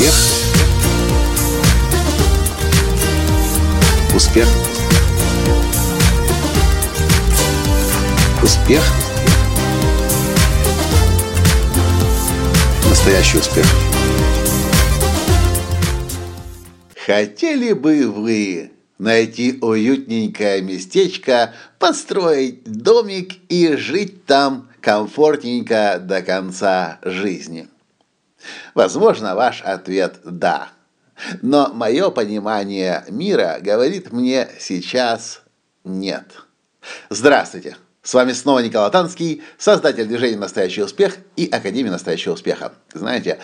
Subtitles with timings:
[0.00, 0.14] Успех.
[4.14, 4.48] Успех.
[8.42, 8.82] Успех.
[12.88, 13.66] Настоящий успех.
[17.04, 27.68] Хотели бы вы найти уютненькое местечко, построить домик и жить там комфортненько до конца жизни?
[28.74, 30.68] Возможно, ваш ответ «да».
[31.42, 35.42] Но мое понимание мира говорит мне сейчас
[35.84, 36.24] «нет».
[37.10, 37.76] Здравствуйте!
[38.02, 42.72] С вами снова Николай Танский, создатель движения «Настоящий успех» и Академии «Настоящего успеха».
[42.94, 43.38] Знаете,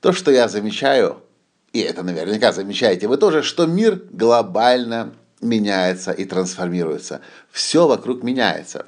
[0.00, 1.22] то, что я замечаю,
[1.72, 7.22] и это наверняка замечаете вы тоже, что мир глобально меняется и трансформируется.
[7.50, 8.84] Все вокруг меняется.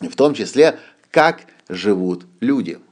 [0.00, 0.78] В том числе,
[1.10, 2.78] как живут люди–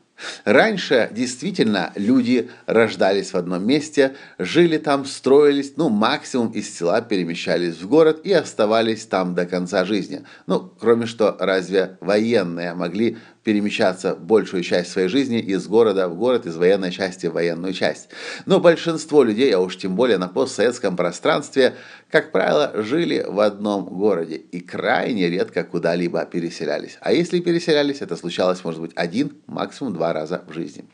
[0.45, 7.81] Раньше действительно люди рождались в одном месте, жили там, строились, ну, максимум из села перемещались
[7.81, 10.25] в город и оставались там до конца жизни.
[10.47, 16.47] Ну, кроме что, разве военные могли перемещаться большую часть своей жизни из города в город,
[16.47, 18.09] из военной части в военную часть.
[18.47, 21.75] Но большинство людей, а уж тем более на постсоветском пространстве,
[22.11, 26.97] как правило, жили в одном городе и крайне редко куда-либо переселялись.
[27.01, 30.87] А если переселялись, это случалось, может быть, один, максимум два раза в жизни.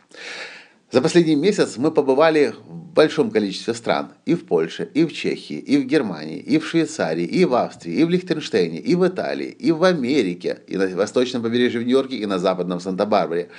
[0.93, 4.11] За последний месяц мы побывали в большом количестве стран.
[4.27, 7.95] И в Польше, и в Чехии, и в Германии, и в Швейцарии, и в Австрии,
[7.95, 12.17] и в Лихтенштейне, и в Италии, и в Америке, и на восточном побережье в Нью-Йорке,
[12.17, 13.51] и на западном Санта-Барбаре.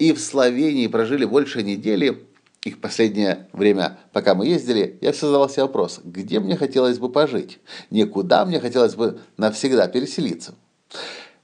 [0.00, 2.24] И в Словении прожили больше недели.
[2.64, 6.98] И в последнее время, пока мы ездили, я все задал себе вопрос, где мне хотелось
[6.98, 7.60] бы пожить?
[7.90, 10.56] Никуда мне хотелось бы навсегда переселиться.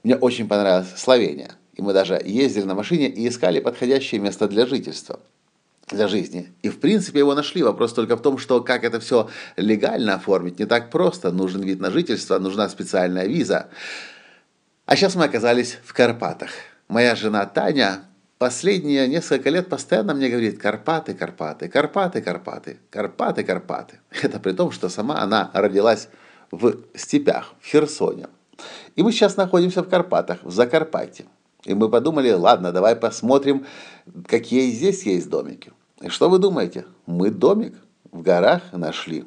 [0.02, 1.52] Мне очень понравилась Словения.
[1.74, 5.20] И мы даже ездили на машине и искали подходящее место для жительства
[5.88, 6.52] для жизни.
[6.62, 7.62] И в принципе его нашли.
[7.62, 11.30] Вопрос только в том, что как это все легально оформить, не так просто.
[11.30, 13.68] Нужен вид на жительство, нужна специальная виза.
[14.84, 16.50] А сейчас мы оказались в Карпатах.
[16.88, 18.04] Моя жена Таня
[18.38, 24.00] последние несколько лет постоянно мне говорит «Карпаты, Карпаты, Карпаты, Карпаты, Карпаты, Карпаты».
[24.22, 26.08] Это при том, что сама она родилась
[26.50, 28.26] в степях, в Херсоне.
[28.96, 31.26] И мы сейчас находимся в Карпатах, в Закарпатье.
[31.66, 33.66] И мы подумали, ладно, давай посмотрим,
[34.26, 35.72] какие здесь есть домики.
[36.00, 36.86] И что вы думаете?
[37.06, 37.74] Мы домик
[38.12, 39.24] в горах нашли.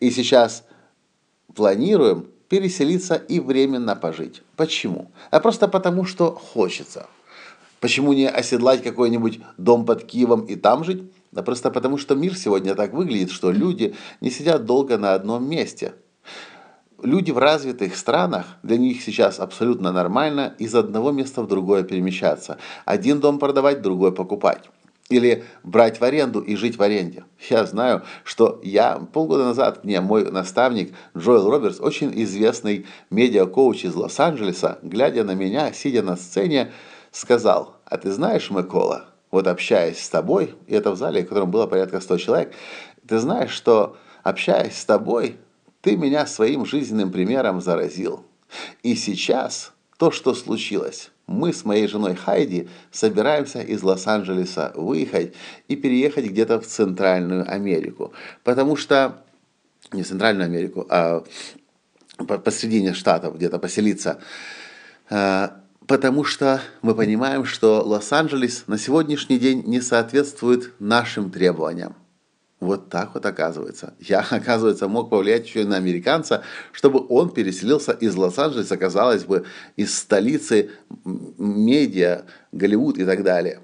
[0.00, 0.64] И сейчас
[1.54, 4.42] планируем переселиться и временно пожить.
[4.56, 5.10] Почему?
[5.30, 7.06] А просто потому, что хочется.
[7.80, 11.02] Почему не оседлать какой-нибудь дом под Киевом и там жить?
[11.32, 15.46] Да просто потому, что мир сегодня так выглядит, что люди не сидят долго на одном
[15.46, 15.92] месте.
[17.04, 22.56] Люди в развитых странах, для них сейчас абсолютно нормально из одного места в другое перемещаться.
[22.86, 24.70] Один дом продавать, другой покупать
[25.10, 27.24] или брать в аренду и жить в аренде.
[27.50, 33.94] Я знаю, что я полгода назад мне мой наставник Джоэл Робертс, очень известный медиа-коуч из
[33.94, 36.72] Лос-Анджелеса, глядя на меня, сидя на сцене,
[37.12, 41.50] сказал, а ты знаешь, Микола, вот общаясь с тобой, и это в зале, в котором
[41.50, 42.54] было порядка 100 человек,
[43.06, 45.36] ты знаешь, что общаясь с тобой,
[45.84, 48.24] ты меня своим жизненным примером заразил.
[48.82, 55.34] И сейчас то, что случилось, мы с моей женой Хайди собираемся из Лос-Анджелеса выехать
[55.68, 58.14] и переехать где-то в Центральную Америку.
[58.44, 59.24] Потому что,
[59.92, 61.22] не Центральную Америку, а
[62.16, 64.20] посредине штатов где-то поселиться.
[65.10, 71.94] А, потому что мы понимаем, что Лос-Анджелес на сегодняшний день не соответствует нашим требованиям.
[72.64, 73.94] Вот так вот оказывается.
[74.00, 76.42] Я, оказывается, мог повлиять еще и на американца,
[76.72, 79.44] чтобы он переселился из Лос-Анджелеса, казалось бы,
[79.76, 80.70] из столицы
[81.04, 82.22] медиа,
[82.52, 83.60] Голливуд и так далее.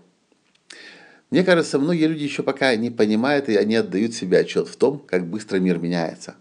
[1.31, 4.99] Мне кажется, многие люди еще пока не понимают и они отдают себе отчет в том,
[4.99, 6.35] как быстро мир меняется.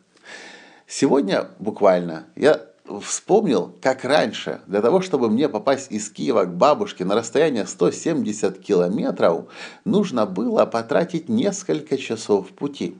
[0.87, 2.68] Сегодня буквально я
[3.01, 8.59] вспомнил, как раньше, для того, чтобы мне попасть из Киева к бабушке на расстояние 170
[8.59, 9.45] километров,
[9.85, 12.97] нужно было потратить несколько часов пути.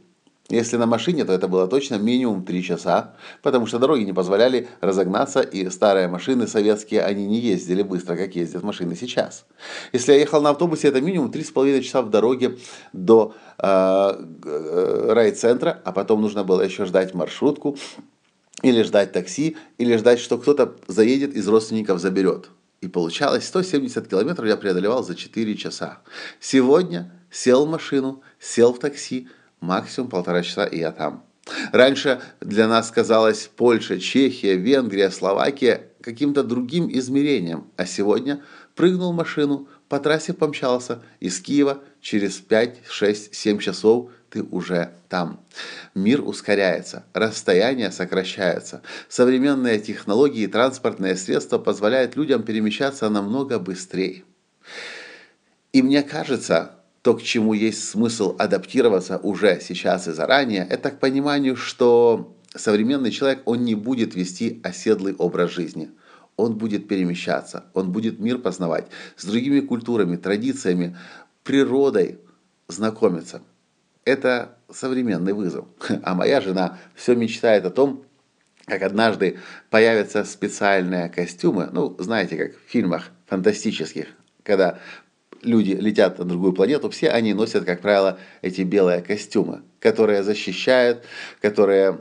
[0.50, 3.13] Если на машине, то это было точно минимум 3 часа,
[3.44, 8.36] потому что дороги не позволяли разогнаться, и старые машины советские, они не ездили быстро, как
[8.36, 9.46] ездят машины сейчас.
[9.94, 12.58] Если я ехал на автобусе, это минимум 3,5 часа в дороге
[12.94, 17.78] до э, э, райцентра, а потом нужно было еще ждать маршрутку,
[18.62, 22.50] или ждать такси, или ждать, что кто-то заедет из родственников заберет.
[22.82, 26.00] И получалось 170 километров я преодолевал за 4 часа.
[26.40, 29.28] Сегодня сел в машину, сел в такси,
[29.60, 31.24] максимум полтора часа, и я там.
[31.72, 38.42] Раньше для нас казалось Польша, Чехия, Венгрия, Словакия каким-то другим измерением, а сегодня
[38.76, 44.91] прыгнул в машину, по трассе помчался, из Киева через 5, 6, 7 часов ты уже
[45.09, 45.39] там.
[45.95, 48.83] Мир ускоряется, расстояния сокращаются.
[49.09, 54.24] Современные технологии и транспортные средства позволяют людям перемещаться намного быстрее.
[55.74, 61.00] И мне кажется, то, к чему есть смысл адаптироваться уже сейчас и заранее, это к
[61.00, 65.89] пониманию, что современный человек, он не будет вести оседлый образ жизни.
[66.39, 68.88] Он будет перемещаться, он будет мир познавать,
[69.18, 70.95] с другими культурами, традициями,
[71.44, 72.18] природой
[72.69, 73.41] знакомиться.
[74.06, 75.65] Это современный вызов.
[76.03, 78.06] А моя жена все мечтает о том,
[78.65, 79.38] как однажды
[79.69, 84.07] появятся специальные костюмы, ну, знаете, как в фильмах фантастических,
[84.44, 84.80] когда
[85.41, 91.03] люди летят на другую планету, все они носят, как правило, эти белые костюмы, которые защищают,
[91.41, 92.00] которые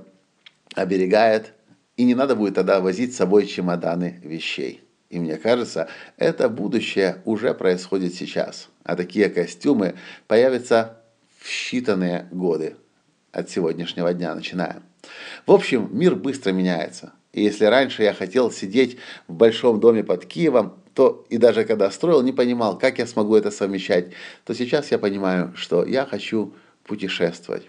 [0.77, 1.55] оберегают,
[1.99, 4.83] и не надо будет тогда возить с собой чемоданы вещей.
[5.11, 8.69] И мне кажется, это будущее уже происходит сейчас.
[8.85, 9.97] А такие костюмы
[10.29, 11.01] появятся
[11.39, 12.77] в считанные годы
[13.33, 14.81] от сегодняшнего дня начиная.
[15.45, 17.13] В общем, мир быстро меняется.
[17.33, 18.97] И если раньше я хотел сидеть
[19.27, 23.35] в большом доме под Киевом, то и даже когда строил, не понимал, как я смогу
[23.35, 24.13] это совмещать,
[24.45, 26.55] то сейчас я понимаю, что я хочу
[26.85, 27.65] путешествовать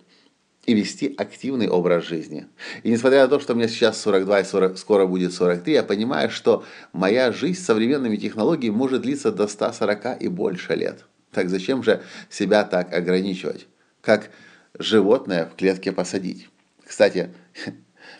[0.70, 2.46] и вести активный образ жизни.
[2.84, 6.30] И несмотря на то, что мне сейчас 42 и 40, скоро будет 43, я понимаю,
[6.30, 6.64] что
[6.94, 11.06] моя жизнь с современными технологиями может длиться до 140 и больше лет.
[11.32, 13.66] Так зачем же себя так ограничивать?
[14.02, 14.30] Как
[14.78, 16.48] животное в клетке посадить.
[16.86, 17.32] Кстати,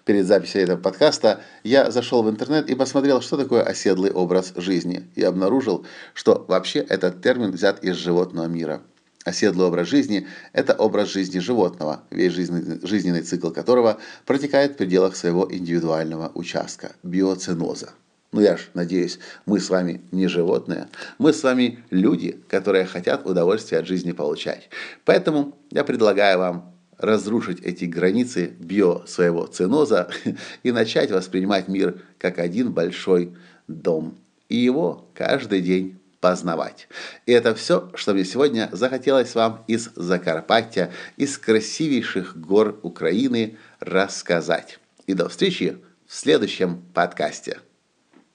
[0.06, 5.08] перед записью этого подкаста я зашел в интернет и посмотрел, что такое оседлый образ жизни.
[5.14, 5.86] И обнаружил,
[6.16, 8.82] что вообще этот термин взят из животного мира.
[9.26, 15.18] Оседлый образ жизни– это образ жизни животного, весь жизненный, жизненный цикл которого протекает в пределах
[15.18, 17.90] своего индивидуального участка– биоценоза.
[18.32, 20.88] Ну я ж надеюсь, мы с вами не животные,
[21.18, 24.70] мы с вами люди, которые хотят удовольствие от жизни получать.
[25.04, 30.10] Поэтому я предлагаю вам разрушить эти границы био своего ценоза
[30.64, 33.36] и начать воспринимать мир как один большой
[33.68, 34.18] дом.
[34.48, 36.88] И его каждый день познавать.
[37.26, 44.80] И это все, что мне сегодня захотелось вам из Закарпаття, из красивейших гор Украины рассказать.
[45.08, 45.78] И до встречи
[46.08, 47.60] в следующем подкасте.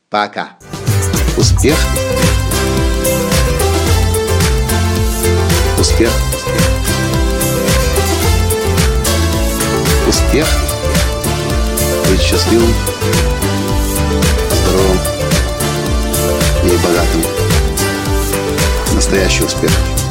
[0.08, 0.58] Пока.
[1.36, 1.76] Успех.
[5.78, 6.10] Успех.
[10.08, 10.46] Успех.
[12.08, 12.72] Быть счастливым,
[14.52, 14.98] здоровым
[16.64, 17.33] и богатым.
[19.14, 20.03] Настоящий успех.